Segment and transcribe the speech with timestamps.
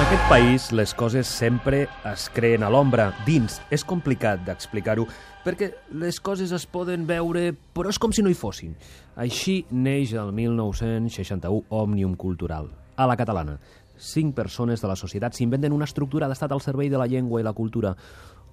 [0.00, 3.58] aquest país les coses sempre es creen a l'ombra, dins.
[3.68, 5.04] És complicat d'explicar-ho,
[5.44, 5.68] perquè
[6.00, 8.72] les coses es poden veure, però és com si no hi fossin.
[9.20, 13.58] Així neix el 1961 Òmnium Cultural, a la catalana.
[14.00, 17.44] Cinc persones de la societat s'inventen una estructura d'estat al servei de la llengua i
[17.44, 17.92] la cultura.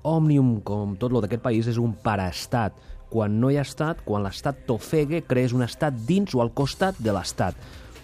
[0.04, 2.76] Òmnium, com tot lo d'aquest país, és un paraestat.
[3.10, 7.00] Quan no hi ha estat, quan l'estat t'ofegue, crees un estat dins o al costat
[7.00, 7.56] de l'estat.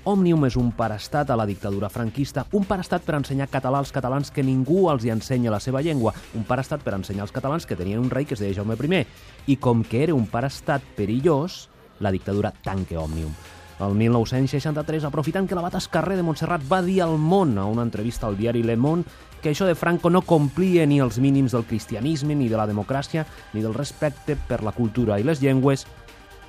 [0.05, 4.29] Òmnium és un parestat a la dictadura franquista, un parestat per ensenyar català als catalans
[4.29, 7.77] que ningú els hi ensenya la seva llengua, un parestat per ensenyar als catalans que
[7.79, 9.01] tenien un rei que es deia Jaume I.
[9.47, 13.33] I com que era un parestat perillós, la dictadura tanca Òmnium.
[13.81, 18.27] El 1963, aprofitant que l'abat Escarrer de Montserrat va dir al món a una entrevista
[18.27, 19.09] al diari Le Monde
[19.41, 23.25] que això de Franco no complia ni els mínims del cristianisme, ni de la democràcia,
[23.53, 25.87] ni del respecte per la cultura i les llengües,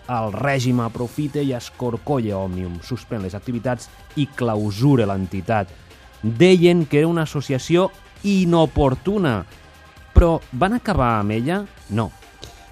[0.09, 5.73] el règim aprofita i escorcolla Òmnium, suspèn les activitats i clausura l'entitat.
[6.23, 7.91] Deien que era una associació
[8.25, 9.41] inoportuna,
[10.15, 11.65] però van acabar amb ella?
[11.91, 12.11] No.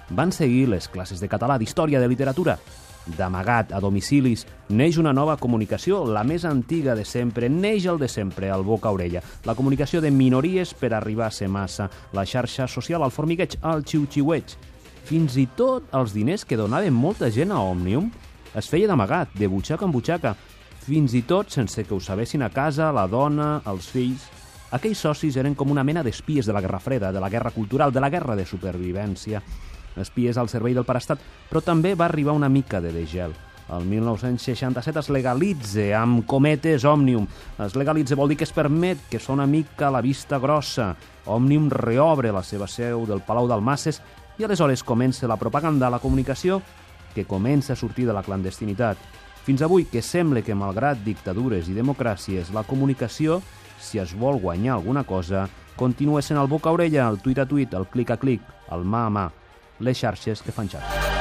[0.09, 2.57] Van seguir les classes de català, d'història, de literatura.
[3.05, 8.09] D'amagat, a domicilis, neix una nova comunicació, la més antiga de sempre, neix el de
[8.09, 9.21] sempre, al boca-orella.
[9.45, 13.85] La comunicació de minories per arribar a ser massa, la xarxa social, al formigueig, al
[13.85, 14.57] xiu-xiueig,
[15.05, 18.09] fins i tot els diners que donaven molta gent a Òmnium
[18.57, 20.33] es feia d'amagat, de butxaca en butxaca,
[20.85, 24.29] fins i tot sense que ho sabessin a casa, la dona, els fills...
[24.75, 27.93] Aquells socis eren com una mena d'espies de la Guerra Freda, de la guerra cultural,
[27.93, 29.39] de la guerra de supervivència.
[30.01, 33.35] Espies al servei del parestat, però també va arribar una mica de degel.
[33.69, 37.25] El 1967 es legalitza amb cometes Òmnium.
[37.65, 40.91] Es legalitza vol dir que es permet que són una mica la vista grossa.
[41.25, 44.01] Òmnium reobre la seva seu del Palau d'Almasses
[44.37, 46.61] i aleshores comença la propaganda, la comunicació,
[47.15, 49.01] que comença a sortir de la clandestinitat.
[49.45, 53.41] Fins avui que sembla que, malgrat dictadures i democràcies, la comunicació,
[53.81, 57.49] si es vol guanyar alguna cosa, continua sent el boca a orella, el tuit a
[57.49, 59.27] tuit, el clic a clic, el mà a mà,
[59.79, 61.14] les xarxes que fan xarxes.